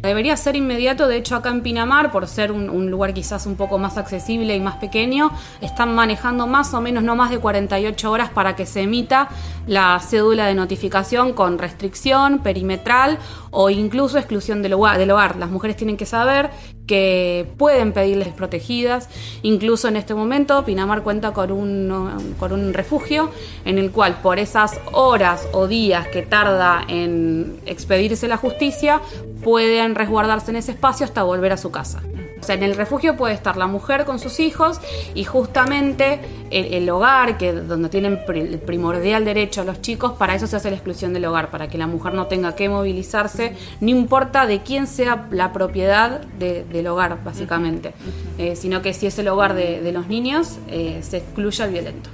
Debería 0.00 0.34
ser 0.38 0.56
inmediato, 0.56 1.08
de 1.08 1.16
hecho 1.16 1.36
acá 1.36 1.50
en 1.50 1.60
Pinamar, 1.60 2.10
por 2.10 2.26
ser 2.26 2.52
un, 2.52 2.90
lugar 2.90 3.12
quizás 3.12 3.44
un 3.44 3.56
poco 3.56 3.78
más 3.78 3.98
accesible 3.98 4.56
y 4.56 4.60
más 4.60 4.76
pequeño, 4.76 5.30
están 5.60 5.94
manejando 5.94 6.46
más 6.46 6.72
o 6.72 6.80
menos 6.80 7.02
no 7.02 7.16
más 7.16 7.30
de 7.30 7.38
48 7.38 8.10
horas 8.10 8.30
para 8.30 8.56
que 8.56 8.64
se 8.64 8.82
emita 8.82 9.28
la 9.66 10.00
cédula 10.00 10.46
de 10.46 10.54
notificación 10.54 11.34
con 11.34 11.58
restricción 11.58 12.38
perimetral 12.38 13.18
o 13.50 13.70
incluso 13.70 14.18
exclusión 14.18 14.62
del 14.62 14.74
hogar. 14.74 14.98
Del 14.98 15.10
hogar. 15.10 15.36
Las 15.36 15.50
mujeres 15.50 15.76
tienen 15.76 15.96
que 15.96 16.06
saber 16.06 16.50
que 16.86 17.46
pueden 17.56 17.92
pedirles 17.92 18.28
protegidas. 18.28 19.08
Incluso 19.42 19.88
en 19.88 19.96
este 19.96 20.14
momento 20.14 20.64
Pinamar 20.64 21.02
cuenta 21.02 21.32
con 21.32 21.52
un, 21.52 22.34
con 22.38 22.52
un 22.52 22.74
refugio 22.74 23.30
en 23.64 23.78
el 23.78 23.90
cual 23.90 24.20
por 24.22 24.38
esas 24.38 24.80
horas 24.92 25.46
o 25.52 25.66
días 25.66 26.08
que 26.08 26.22
tarda 26.22 26.84
en 26.88 27.60
expedirse 27.66 28.28
la 28.28 28.36
justicia 28.36 29.00
pueden 29.42 29.94
resguardarse 29.94 30.50
en 30.50 30.56
ese 30.56 30.72
espacio 30.72 31.04
hasta 31.04 31.22
volver 31.22 31.52
a 31.52 31.56
su 31.56 31.70
casa. 31.70 32.02
O 32.40 32.42
sea, 32.44 32.54
en 32.54 32.62
el 32.62 32.76
refugio 32.76 33.16
puede 33.16 33.34
estar 33.34 33.56
la 33.56 33.66
mujer 33.66 34.04
con 34.04 34.18
sus 34.18 34.38
hijos 34.40 34.80
y 35.14 35.24
justamente 35.24 36.20
el, 36.50 36.88
hogar, 36.88 37.36
que 37.36 37.52
donde 37.52 37.88
tienen 37.88 38.20
el 38.28 38.58
primordial 38.60 39.24
derecho 39.24 39.62
a 39.62 39.64
los 39.64 39.80
chicos, 39.82 40.12
para 40.12 40.34
eso 40.34 40.46
se 40.46 40.56
hace 40.56 40.70
la 40.70 40.76
exclusión 40.76 41.12
del 41.12 41.24
hogar, 41.24 41.50
para 41.50 41.68
que 41.68 41.78
la 41.78 41.86
mujer 41.86 42.14
no 42.14 42.26
tenga 42.26 42.54
que 42.54 42.68
movilizarse, 42.68 43.37
no 43.80 43.88
importa 43.88 44.46
de 44.46 44.60
quién 44.60 44.86
sea 44.86 45.26
la 45.30 45.52
propiedad 45.52 46.20
del 46.38 46.86
hogar, 46.86 47.22
básicamente, 47.24 47.92
eh, 48.38 48.56
sino 48.56 48.82
que 48.82 48.94
si 48.94 49.06
es 49.06 49.18
el 49.18 49.28
hogar 49.28 49.54
de, 49.54 49.92
los 49.92 50.08
niños, 50.08 50.58
eh, 50.68 51.00
se 51.02 51.18
excluye 51.18 51.62
al 51.62 51.70
violento. 51.70 52.10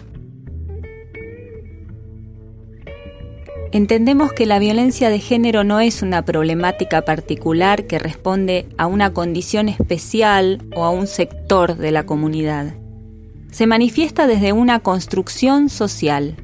Entendemos 3.73 4.33
que 4.33 4.47
la 4.47 4.61
violencia 4.61 5.11
de 5.11 5.19
género 5.19 5.65
no 5.65 5.81
es 5.81 6.03
una 6.03 6.25
problemática 6.25 7.03
particular 7.03 7.89
que 7.89 7.99
responde 7.99 8.69
a 8.79 8.87
una 8.87 9.13
condición 9.13 9.69
especial 9.69 10.63
o 10.77 10.85
a 10.85 10.91
un 10.91 11.09
sector 11.09 11.77
de 11.77 11.91
la 11.91 12.07
comunidad. 12.07 12.75
Se 13.51 13.67
manifiesta 13.67 14.29
desde 14.29 14.53
una 14.53 14.79
construcción 14.79 15.71
social 15.71 16.37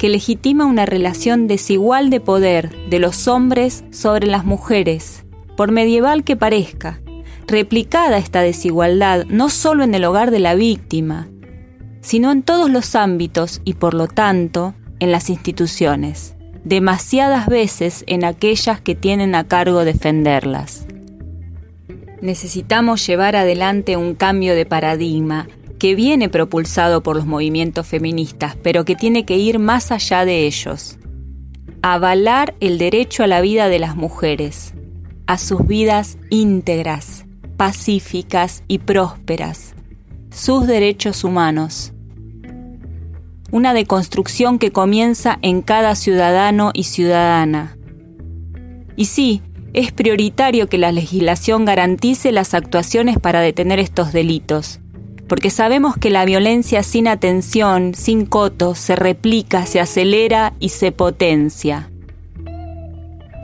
que 0.00 0.08
legitima 0.08 0.64
una 0.64 0.86
relación 0.86 1.46
desigual 1.46 2.08
de 2.08 2.20
poder 2.20 2.74
de 2.88 2.98
los 2.98 3.28
hombres 3.28 3.84
sobre 3.90 4.26
las 4.26 4.46
mujeres, 4.46 5.26
por 5.58 5.72
medieval 5.72 6.24
que 6.24 6.36
parezca, 6.36 7.02
replicada 7.46 8.16
esta 8.16 8.40
desigualdad 8.40 9.26
no 9.26 9.50
solo 9.50 9.84
en 9.84 9.94
el 9.94 10.06
hogar 10.06 10.30
de 10.30 10.38
la 10.38 10.54
víctima, 10.54 11.28
sino 12.00 12.32
en 12.32 12.42
todos 12.42 12.70
los 12.70 12.94
ámbitos 12.94 13.60
y 13.66 13.74
por 13.74 13.92
lo 13.92 14.08
tanto 14.08 14.72
en 15.00 15.12
las 15.12 15.28
instituciones 15.28 16.34
demasiadas 16.64 17.46
veces 17.46 18.02
en 18.06 18.24
aquellas 18.24 18.80
que 18.80 18.94
tienen 18.94 19.34
a 19.34 19.44
cargo 19.44 19.84
defenderlas. 19.84 20.86
Necesitamos 22.22 23.06
llevar 23.06 23.36
adelante 23.36 23.98
un 23.98 24.14
cambio 24.14 24.54
de 24.54 24.64
paradigma 24.64 25.46
que 25.80 25.94
viene 25.94 26.28
propulsado 26.28 27.02
por 27.02 27.16
los 27.16 27.26
movimientos 27.26 27.86
feministas, 27.86 28.54
pero 28.62 28.84
que 28.84 28.94
tiene 28.94 29.24
que 29.24 29.38
ir 29.38 29.58
más 29.58 29.90
allá 29.90 30.26
de 30.26 30.46
ellos. 30.46 30.98
Avalar 31.80 32.54
el 32.60 32.76
derecho 32.76 33.24
a 33.24 33.26
la 33.26 33.40
vida 33.40 33.68
de 33.68 33.78
las 33.78 33.96
mujeres, 33.96 34.74
a 35.26 35.38
sus 35.38 35.66
vidas 35.66 36.18
íntegras, 36.28 37.24
pacíficas 37.56 38.62
y 38.68 38.78
prósperas, 38.80 39.74
sus 40.30 40.66
derechos 40.66 41.24
humanos, 41.24 41.94
una 43.50 43.72
deconstrucción 43.72 44.58
que 44.58 44.72
comienza 44.72 45.38
en 45.40 45.62
cada 45.62 45.94
ciudadano 45.94 46.72
y 46.74 46.84
ciudadana. 46.84 47.78
Y 48.96 49.06
sí, 49.06 49.40
es 49.72 49.92
prioritario 49.92 50.68
que 50.68 50.76
la 50.76 50.92
legislación 50.92 51.64
garantice 51.64 52.32
las 52.32 52.52
actuaciones 52.52 53.18
para 53.18 53.40
detener 53.40 53.78
estos 53.78 54.12
delitos, 54.12 54.80
porque 55.30 55.50
sabemos 55.50 55.96
que 55.96 56.10
la 56.10 56.24
violencia 56.24 56.82
sin 56.82 57.06
atención, 57.06 57.94
sin 57.94 58.26
coto, 58.26 58.74
se 58.74 58.96
replica, 58.96 59.64
se 59.64 59.78
acelera 59.78 60.54
y 60.58 60.70
se 60.70 60.90
potencia. 60.90 61.88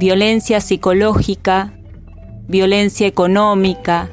Violencia 0.01 0.61
psicológica, 0.61 1.75
violencia 2.49 3.07
económica, 3.07 4.11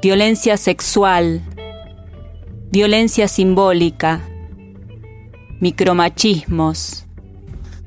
violencia 0.00 0.56
sexual, 0.56 1.42
violencia 2.70 3.28
simbólica, 3.28 4.22
micromachismos. 5.60 7.04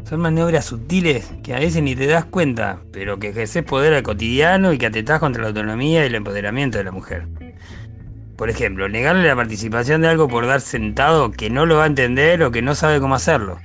Son 0.08 0.22
maniobras 0.22 0.66
sutiles 0.66 1.26
que 1.42 1.56
a 1.56 1.60
veces 1.60 1.82
ni 1.82 1.96
te 1.96 2.06
das 2.06 2.26
cuenta, 2.26 2.84
pero 2.92 3.18
que 3.18 3.30
ejerces 3.30 3.64
poder 3.64 3.96
al 3.96 4.04
cotidiano 4.04 4.72
y 4.72 4.78
que 4.78 4.86
atentas 4.86 5.20
contra 5.20 5.42
la 5.42 5.48
autonomía 5.48 6.04
y 6.04 6.08
el 6.10 6.14
empoderamiento 6.14 6.78
de 6.78 6.84
la 6.84 6.92
mujer. 6.92 7.28
Por 8.38 8.50
ejemplo, 8.50 8.88
negarle 8.88 9.28
la 9.28 9.36
participación 9.36 10.02
de 10.02 10.10
algo 10.10 10.28
por 10.28 10.46
dar 10.46 10.62
sentado 10.62 11.32
que 11.32 11.50
no 11.50 11.66
lo 11.66 11.78
va 11.78 11.84
a 11.84 11.88
entender 11.88 12.44
o 12.44 12.52
que 12.52 12.62
no 12.62 12.76
sabe 12.76 13.00
cómo 13.00 13.16
hacerlo. 13.16 13.58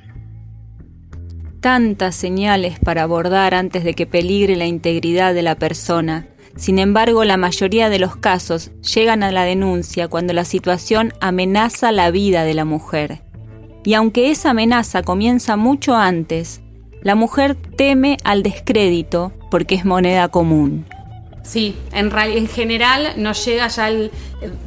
Tantas 1.61 2.17
señales 2.17 2.79
para 2.81 3.05
abordar 3.05 3.55
antes 3.55 3.85
de 3.85 3.95
que 3.95 4.07
peligre 4.07 4.57
la 4.57 4.67
integridad 4.67 5.35
de 5.35 5.43
la 5.43 5.55
persona. 5.55 6.27
Sin 6.57 6.79
embargo, 6.79 7.25
la 7.25 7.37
mayoría 7.37 7.89
de 7.89 7.99
los 7.99 8.17
casos 8.17 8.73
llegan 8.95 9.23
a 9.23 9.31
la 9.31 9.45
denuncia 9.45 10.09
cuando 10.09 10.33
la 10.33 10.45
situación 10.45 11.13
amenaza 11.21 11.93
la 11.93 12.11
vida 12.11 12.45
de 12.45 12.55
la 12.55 12.65
mujer 12.65 13.23
y 13.85 13.95
aunque 13.95 14.31
esa 14.31 14.51
amenaza 14.51 15.03
comienza 15.03 15.57
mucho 15.57 15.97
antes, 15.97 16.61
la 17.03 17.15
mujer 17.15 17.57
teme 17.77 18.17
al 18.25 18.43
descrédito 18.43 19.33
porque 19.51 19.75
es 19.75 19.85
moneda 19.85 20.29
común. 20.29 20.87
Sí, 21.43 21.77
en, 21.93 22.17
en 22.17 22.47
general 22.47 23.15
nos 23.17 23.45
llega 23.45 23.67
ya 23.69 23.89
el, 23.89 24.11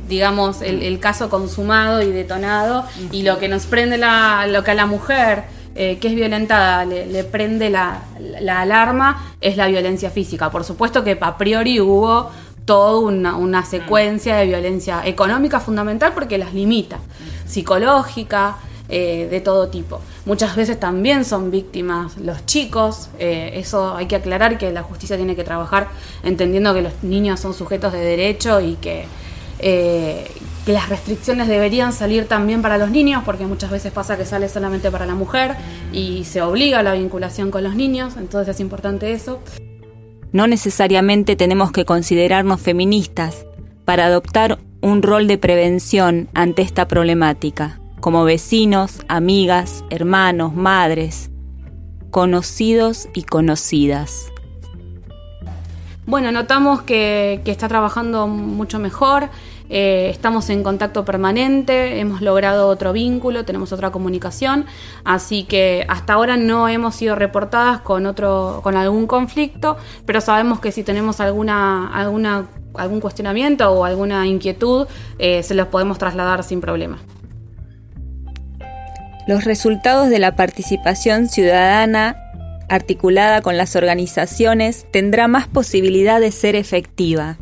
digamos, 0.08 0.62
el, 0.62 1.00
caso 1.00 1.30
consumado 1.30 2.02
y 2.02 2.12
detonado 2.12 2.86
y 3.12 3.24
lo 3.24 3.40
que 3.40 3.48
nos 3.48 3.66
prende 3.66 3.98
la, 3.98 4.46
lo 4.48 4.64
que 4.64 4.72
a 4.72 4.76
la 4.76 4.86
mujer 4.86 5.44
eh, 5.78 5.98
que 6.00 6.08
es 6.08 6.16
violentada 6.16 6.86
le, 6.86 7.24
prende 7.26 7.70
la, 7.70 8.02
alarma 8.50 9.36
es 9.42 9.58
la 9.58 9.68
violencia 9.68 10.10
física. 10.10 10.50
Por 10.50 10.64
supuesto 10.64 11.04
que 11.04 11.18
a 11.20 11.38
priori 11.38 11.82
hubo 11.82 12.32
toda 12.64 13.00
una, 13.00 13.66
secuencia 13.66 14.38
de 14.38 14.46
violencia 14.46 15.02
económica 15.06 15.60
fundamental 15.60 16.14
porque 16.14 16.38
las 16.38 16.54
limita, 16.54 17.00
psicológica, 17.46 18.56
eh, 18.88 19.28
de 19.30 19.42
todo 19.42 19.68
tipo. 19.68 20.00
Muchas 20.26 20.56
veces 20.56 20.80
también 20.80 21.24
son 21.24 21.52
víctimas 21.52 22.18
los 22.18 22.48
chicos, 22.48 23.10
eh, 23.20 23.52
eso 23.56 23.96
hay 23.96 24.08
que 24.08 24.16
aclarar 24.16 24.58
que 24.58 24.72
la 24.72 24.82
justicia 24.82 25.18
tiene 25.18 25.36
que 25.36 25.44
trabajar 25.44 25.88
entendiendo 26.24 26.74
que 26.74 26.82
los 26.82 27.04
niños 27.04 27.40
son 27.40 27.54
sujetos 27.54 27.94
de 27.94 28.00
derecho 28.00 28.60
y 28.60 28.74
que, 28.76 29.06
eh, 29.60 30.26
que 30.66 30.74
las 30.74 30.90
restricciones 30.90 31.48
deberían 31.48 31.94
salir 31.94 32.28
también 32.28 32.64
para 32.64 32.80
los 32.80 32.90
niños, 32.90 33.22
porque 33.24 33.46
muchas 33.46 33.70
veces 33.70 33.94
pasa 33.94 34.18
que 34.18 34.26
sale 34.26 34.50
solamente 34.50 34.90
para 34.90 35.06
la 35.06 35.14
mujer 35.14 35.56
y 35.94 36.24
se 36.24 36.42
obliga 36.42 36.80
a 36.80 36.84
la 36.84 36.94
vinculación 36.94 37.52
con 37.52 37.64
los 37.64 37.76
niños, 37.76 38.18
entonces 38.18 38.56
es 38.56 38.60
importante 38.60 39.12
eso. 39.12 39.40
No 40.32 40.48
necesariamente 40.48 41.36
tenemos 41.36 41.72
que 41.72 41.86
considerarnos 41.86 42.60
feministas 42.60 43.46
para 43.86 44.08
adoptar 44.08 44.58
un 44.82 45.04
rol 45.04 45.28
de 45.28 45.38
prevención 45.38 46.30
ante 46.34 46.64
esta 46.64 46.88
problemática 46.88 47.80
como 48.06 48.24
vecinos, 48.24 49.00
amigas, 49.08 49.84
hermanos, 49.90 50.54
madres, 50.54 51.32
conocidos 52.12 53.10
y 53.16 53.24
conocidas. 53.24 54.32
Bueno, 56.06 56.32
notamos 56.32 56.84
que, 56.84 57.42
está 57.46 57.68
trabajando 57.68 58.28
mucho 58.28 58.78
mejor, 58.78 59.30
eh, 59.72 60.10
estamos 60.12 60.52
en 60.52 60.62
contacto 60.62 61.04
permanente, 61.04 62.00
hemos 62.00 62.22
logrado 62.22 62.68
otro 62.68 62.94
vínculo, 62.94 63.44
tenemos 63.44 63.74
otra 63.74 63.90
comunicación, 63.90 64.68
así 65.04 65.44
que 65.46 65.84
hasta 65.90 66.14
ahora 66.14 66.38
no 66.38 66.70
hemos 66.70 66.94
sido 66.94 67.16
reportadas 67.16 67.82
con 67.82 68.06
otro, 68.06 68.60
con 68.62 68.78
algún 68.78 69.08
conflicto, 69.08 69.78
pero 70.06 70.22
sabemos 70.22 70.60
que 70.60 70.72
si 70.72 70.84
tenemos 70.84 71.20
alguna, 71.22 71.88
alguna 71.88 72.50
algún 72.76 73.00
cuestionamiento 73.00 73.68
o 73.72 73.84
alguna 73.84 74.28
inquietud, 74.28 74.86
eh, 75.18 75.42
se 75.42 75.56
los 75.56 75.70
podemos 75.70 75.98
trasladar 75.98 76.44
sin 76.44 76.62
problema. 76.62 77.00
Los 79.28 79.44
resultados 79.44 80.10
de 80.10 80.20
la 80.20 80.36
participación 80.36 81.30
ciudadana 81.30 82.16
articulada 82.70 83.42
con 83.42 83.58
las 83.58 83.76
organizaciones 83.76 84.86
tendrá 84.92 85.28
más 85.28 85.48
posibilidad 85.48 86.20
de 86.20 86.32
ser 86.32 86.56
efectiva. 86.56 87.38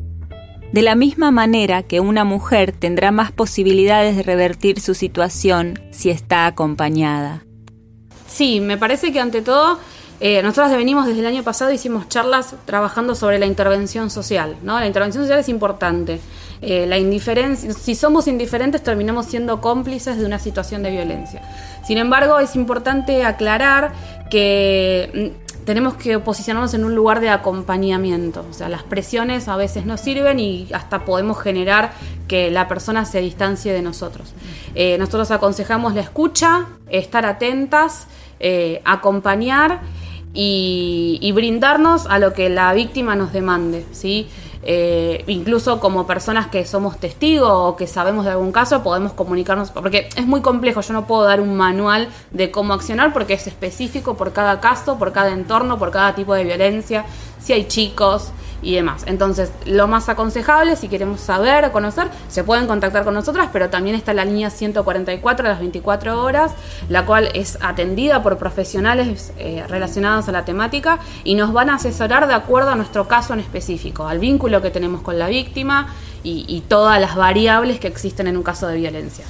De 0.72 0.82
la 0.82 0.96
misma 0.96 1.30
manera 1.32 1.84
que 1.84 2.00
una 2.00 2.24
mujer 2.24 2.72
tendrá 2.72 3.12
más 3.12 3.32
posibilidades 3.32 4.16
de 4.16 4.24
revertir 4.24 4.80
su 4.80 4.96
situación 4.96 5.80
si 5.92 6.10
está 6.10 6.46
acompañada. 6.46 7.46
Sí, 8.28 8.60
me 8.60 8.78
parece 8.78 9.12
que 9.12 9.20
ante 9.20 9.42
todo 9.42 9.78
eh, 10.20 10.42
nosotros 10.42 10.72
venimos 10.72 11.06
desde 11.06 11.20
el 11.20 11.28
año 11.28 11.44
pasado, 11.44 11.72
hicimos 11.72 12.08
charlas 12.08 12.56
trabajando 12.66 13.14
sobre 13.14 13.40
la 13.40 13.46
intervención 13.46 14.10
social, 14.10 14.56
¿no? 14.64 14.80
La 14.80 14.88
intervención 14.88 15.26
social 15.26 15.40
es 15.40 15.50
importante. 15.50 16.22
Eh, 16.66 16.86
la 16.88 16.98
indiferencia, 16.98 17.74
si 17.74 17.94
somos 17.94 18.26
indiferentes 18.26 18.82
terminamos 18.82 19.26
siendo 19.26 19.60
cómplices 19.60 20.18
de 20.18 20.26
una 20.26 20.40
situación 20.40 20.82
de 20.82 20.92
violencia. 20.92 21.42
Sin 21.86 21.98
embargo, 21.98 22.40
es 22.40 22.56
importante 22.56 23.26
aclarar 23.26 23.92
que 24.30 25.34
mm, 25.60 25.66
tenemos 25.66 25.96
que 25.96 26.20
posicionarnos 26.20 26.74
en 26.74 26.86
un 26.86 26.96
lugar 26.96 27.20
de 27.20 27.28
acompañamiento. 27.30 28.46
O 28.50 28.54
sea, 28.54 28.70
las 28.70 28.84
presiones 28.84 29.50
a 29.50 29.58
veces 29.58 29.86
no 29.86 29.98
sirven 29.98 30.40
y 30.40 30.70
hasta 30.72 31.04
podemos 31.04 31.38
generar 31.42 31.92
que 32.30 32.50
la 32.50 32.70
persona 32.70 33.04
se 33.04 33.20
distancie 33.20 33.74
de 33.74 33.82
nosotros. 33.82 34.34
Eh, 34.74 34.98
nosotros 34.98 35.32
aconsejamos 35.32 35.94
la 35.96 36.02
escucha, 36.02 36.68
estar 36.90 37.26
atentas, 37.26 38.08
eh, 38.40 38.82
acompañar 38.86 39.82
y, 40.34 41.20
y, 41.22 41.32
brindarnos 41.34 42.08
a 42.08 42.20
lo 42.20 42.34
que 42.34 42.50
la 42.50 42.74
víctima 42.74 43.16
nos 43.16 43.34
demande, 43.34 43.86
¿sí? 43.92 44.30
Eh, 44.66 45.26
incluso 45.28 45.82
como 45.82 46.08
personas 46.08 46.48
que 46.48 46.66
somos 46.66 46.98
testigos 46.98 47.52
o 47.52 47.76
que 47.76 47.86
sabemos 47.86 48.24
de 48.24 48.32
algún 48.32 48.54
caso, 48.54 48.82
podemos 48.82 49.12
comunicarnos, 49.12 49.72
porque 49.72 50.08
es 50.16 50.26
muy 50.26 50.42
complejo, 50.42 50.80
yo 50.80 50.94
no 50.94 51.06
puedo 51.06 51.24
dar 51.24 51.42
un 51.42 51.56
manual 51.56 52.08
de 52.32 52.50
cómo 52.50 52.74
accionar 52.74 53.12
porque 53.12 53.34
es 53.34 53.46
específico 53.46 54.16
por 54.16 54.32
cada 54.32 54.62
caso, 54.62 54.98
por 54.98 55.12
cada 55.12 55.32
entorno, 55.32 55.78
por 55.78 55.92
cada 55.92 56.16
tipo 56.16 56.34
de 56.34 56.46
violencia, 56.46 57.06
si 57.40 57.52
hay 57.52 57.68
chicos, 57.68 58.32
y 58.64 58.76
demás. 58.76 59.04
Entonces, 59.06 59.52
lo 59.66 59.88
más 59.88 60.10
aconsejable, 60.10 60.76
si 60.76 60.88
queremos 60.88 61.20
saber 61.20 61.66
o 61.66 61.72
conocer, 61.72 62.10
se 62.30 62.44
pueden 62.44 62.68
contactar 62.68 63.04
con 63.04 63.14
nosotras, 63.14 63.50
pero 63.52 63.70
también 63.70 63.96
está 63.96 64.14
la 64.14 64.26
línea 64.26 64.50
144 64.50 65.46
a 65.46 65.50
las 65.50 65.60
24 65.60 66.22
horas, 66.22 66.54
la 66.90 67.06
cual 67.06 67.30
es 67.34 67.58
atendida 67.62 68.24
por 68.24 68.38
profesionales 68.38 69.34
eh, 69.38 69.64
relacionados 69.68 70.28
a 70.30 70.32
la 70.32 70.46
temática 70.46 71.00
y 71.24 71.36
nos 71.36 71.54
van 71.54 71.70
a 71.70 71.76
asesorar 71.76 72.28
de 72.28 72.34
acuerdo 72.34 72.70
a 72.70 72.76
nuestro 72.76 73.08
caso 73.08 73.34
en 73.34 73.42
específico, 73.42 74.08
al 74.08 74.20
vínculo 74.20 74.62
que 74.62 74.72
tenemos 74.72 75.02
con 75.02 75.20
la 75.20 75.28
víctima 75.28 75.94
y, 76.24 76.46
y 76.48 76.62
todas 76.62 77.00
las 77.02 77.16
variables 77.16 77.80
que 77.80 77.88
existen 77.88 78.28
en 78.28 78.38
un 78.38 78.44
caso 78.44 78.68
de 78.68 78.78
violencia. 78.78 79.26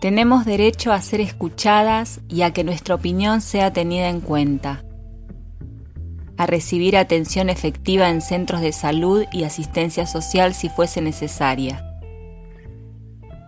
Tenemos 0.00 0.44
derecho 0.44 0.92
a 0.92 1.00
ser 1.00 1.20
escuchadas 1.20 2.20
y 2.28 2.42
a 2.42 2.52
que 2.52 2.64
nuestra 2.64 2.94
opinión 2.94 3.40
sea 3.40 3.72
tenida 3.72 4.08
en 4.08 4.20
cuenta 4.20 4.85
a 6.38 6.46
recibir 6.46 6.96
atención 6.96 7.48
efectiva 7.48 8.10
en 8.10 8.20
centros 8.20 8.60
de 8.60 8.72
salud 8.72 9.24
y 9.32 9.44
asistencia 9.44 10.06
social 10.06 10.54
si 10.54 10.68
fuese 10.68 11.00
necesaria, 11.00 11.84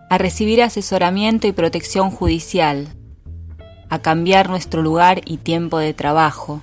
a 0.09 0.17
recibir 0.17 0.63
asesoramiento 0.63 1.47
y 1.47 1.51
protección 1.51 2.09
judicial, 2.09 2.87
a 3.89 3.99
cambiar 3.99 4.49
nuestro 4.49 4.81
lugar 4.81 5.21
y 5.25 5.37
tiempo 5.37 5.77
de 5.77 5.93
trabajo, 5.93 6.61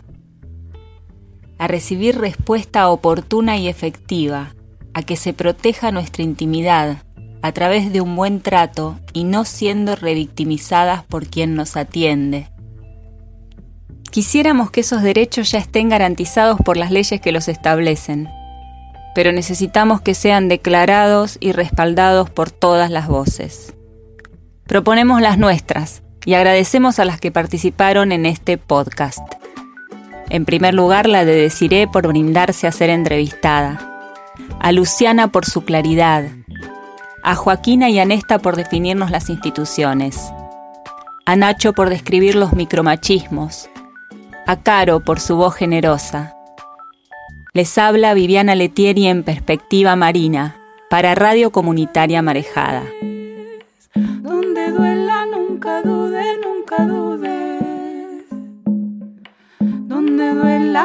a 1.59 1.69
recibir 1.69 2.19
respuesta 2.19 2.89
oportuna 2.89 3.57
y 3.57 3.69
efectiva, 3.69 4.55
a 4.95 5.03
que 5.03 5.17
se 5.17 5.33
proteja 5.33 5.91
nuestra 5.93 6.23
intimidad 6.23 6.99
a 7.43 7.53
través 7.53 7.93
de 7.93 8.01
un 8.01 8.17
buen 8.17 8.41
trato 8.41 8.99
y 9.13 9.25
no 9.25 9.45
siendo 9.45 9.95
revictimizadas 9.95 11.05
por 11.05 11.27
quien 11.27 11.55
nos 11.55 11.77
atiende 11.77 12.49
Quisiéramos 14.17 14.71
que 14.71 14.81
esos 14.81 15.03
derechos 15.03 15.51
ya 15.51 15.59
estén 15.59 15.91
garantizados 15.91 16.59
por 16.65 16.79
las 16.79 16.91
leyes 16.91 17.21
que 17.21 17.33
los 17.33 17.49
establecen, 17.49 18.31
pero 19.15 19.31
necesitamos 19.31 20.01
que 20.01 20.15
sean 20.15 20.49
declarados 20.49 21.37
y 21.39 21.53
respaldados 21.53 22.31
por 22.31 22.51
todas 22.51 22.91
las 22.91 23.09
voces. 23.09 23.75
Proponemos 24.67 25.21
las 25.21 25.37
nuestras 25.37 26.03
y 26.25 26.33
agradecemos 26.33 26.99
a 26.99 27.05
las 27.05 27.21
que 27.21 27.31
participaron 27.31 28.11
en 28.11 28.25
este 28.25 28.57
podcast. 28.57 29.21
En 30.31 30.47
primer 30.47 30.73
lugar, 30.73 31.07
la 31.11 31.27
de 31.27 31.35
Desiré 31.35 31.87
por 31.87 32.09
brindarse 32.09 32.67
a 32.67 32.73
ser 32.73 32.89
entrevistada, 32.89 34.01
a 34.61 34.73
Luciana 34.73 35.29
por 35.29 35.45
su 35.45 35.63
claridad, 35.67 36.25
a 37.23 37.35
Joaquina 37.35 37.91
y 37.91 37.99
a 37.99 38.07
Nesta 38.07 38.39
por 38.39 38.57
definirnos 38.57 39.11
las 39.11 39.29
instituciones, 39.29 40.17
a 41.27 41.37
Nacho 41.37 41.75
por 41.75 41.91
describir 41.91 42.35
los 42.35 42.55
micromachismos, 42.55 43.69
a 44.47 44.63
Caro 44.63 45.01
por 45.01 45.19
su 45.19 45.37
voz 45.37 45.57
generosa. 45.57 46.35
Les 47.53 47.77
habla 47.79 48.15
Viviana 48.15 48.55
Letieri 48.55 49.09
en 49.09 49.25
Perspectiva 49.25 49.97
Marina 49.97 50.57
para 50.89 51.17
Radio 51.17 51.51
Comunitaria 51.51 52.23
Marejada. 52.23 52.85
Donde 53.95 54.71
duela, 54.71 55.27
nunca 55.27 55.83
dude, 55.83 56.23
nunca 56.45 56.85
dude. 56.85 57.59
Donde 59.59 60.35
duela, 60.35 60.85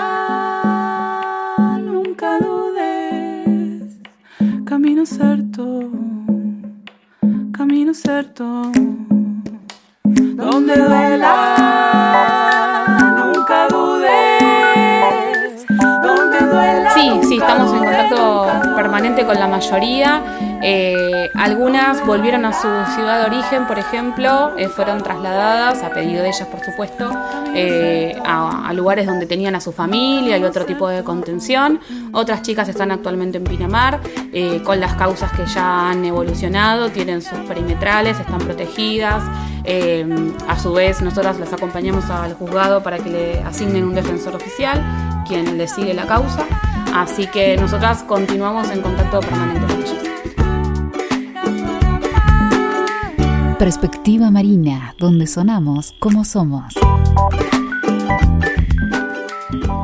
nunca 1.83 2.39
dudes. 2.39 3.99
Camino 4.65 5.05
cierto, 5.05 5.91
camino 7.51 7.93
cierto. 7.93 8.71
Donde 10.03 10.77
duela. 10.77 11.90
Sí, 17.01 17.09
sí, 17.27 17.37
estamos 17.37 17.73
en 17.73 17.79
contacto 17.79 18.45
permanente 18.75 19.25
con 19.25 19.39
la 19.39 19.47
mayoría. 19.47 20.21
Eh, 20.61 21.31
algunas 21.33 22.05
volvieron 22.05 22.45
a 22.45 22.53
su 22.53 22.67
ciudad 22.93 23.21
de 23.21 23.25
origen, 23.25 23.65
por 23.65 23.79
ejemplo, 23.79 24.51
eh, 24.55 24.67
fueron 24.67 25.01
trasladadas, 25.01 25.81
a 25.81 25.89
pedido 25.89 26.21
de 26.21 26.29
ellas, 26.29 26.47
por 26.47 26.63
supuesto, 26.63 27.09
eh, 27.55 28.15
a, 28.23 28.71
lugares 28.75 29.07
donde 29.07 29.25
tenían 29.25 29.55
a 29.55 29.61
su 29.61 29.71
familia 29.71 30.37
y 30.37 30.43
otro 30.43 30.65
tipo 30.65 30.87
de 30.87 31.03
contención. 31.03 31.79
Otras 32.11 32.43
chicas 32.43 32.69
están 32.69 32.91
actualmente 32.91 33.39
en 33.39 33.45
Pinamar, 33.45 33.99
con 34.63 34.79
las 34.79 34.93
causas 34.93 35.31
que 35.33 35.45
ya 35.47 35.89
han 35.89 36.05
evolucionado, 36.05 36.89
tienen 36.89 37.21
sus 37.21 37.39
perimetrales, 37.39 38.19
están 38.19 38.39
protegidas. 38.39 39.23
A 40.47 40.59
su 40.59 40.73
vez, 40.73 41.01
nosotras 41.01 41.39
las 41.39 41.51
acompañamos 41.51 42.09
al 42.11 42.33
juzgado 42.35 42.81
para 42.83 42.99
que 42.99 43.09
le 43.09 43.39
asignen 43.41 43.83
un 43.85 43.95
defensor 43.95 44.35
oficial, 44.35 44.81
quien 45.27 45.57
le 45.57 45.67
sigue 45.67 45.93
la 45.93 46.05
causa. 46.05 46.45
Así 46.93 47.27
que 47.27 47.57
nosotras 47.57 48.03
continuamos 48.03 48.69
en 48.69 48.81
contacto 48.81 49.19
permanente 49.21 49.73
con 49.73 49.81
ellas. 49.81 50.11
Perspectiva 53.57 54.31
Marina, 54.31 54.95
donde 54.97 55.27
sonamos 55.27 55.93
como 55.99 56.25
somos. 56.25 56.73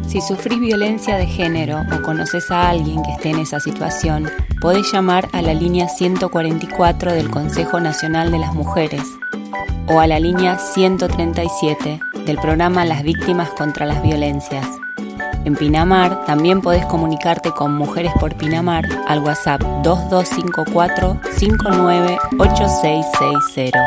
Si 0.08 0.22
sufrís 0.22 0.60
violencia 0.60 1.16
de 1.18 1.28
género 1.28 1.82
o 1.96 2.02
conoces 2.02 2.50
a 2.50 2.70
alguien 2.70 3.04
que 3.04 3.12
esté 3.12 3.30
en 3.30 3.40
esa 3.40 3.60
situación, 3.60 4.30
podés 4.62 4.92
llamar 4.92 5.30
a 5.32 5.42
la 5.42 5.54
línea 5.54 5.88
144 5.90 7.14
del 7.14 7.30
Consejo 7.30 7.80
Nacional 7.80 8.32
de 8.32 8.40
las 8.40 8.56
Mujeres 8.56 9.04
o 9.88 10.00
a 10.00 10.08
la 10.08 10.20
línea 10.20 10.58
137 10.58 12.00
del 12.26 12.38
programa 12.38 12.84
Las 12.84 13.04
Víctimas 13.04 13.50
contra 13.52 13.86
las 13.86 14.02
Violencias. 14.02 14.68
En 15.48 15.56
Pinamar 15.56 16.26
también 16.26 16.62
podés 16.62 16.86
comunicarte 16.88 17.52
con 17.52 17.74
Mujeres 17.74 18.12
por 18.20 18.36
Pinamar 18.36 18.84
al 19.08 19.20
WhatsApp 19.20 19.62
2254 19.82 21.22
598660. 21.38 23.80